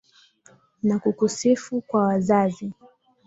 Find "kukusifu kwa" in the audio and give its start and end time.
0.99-2.01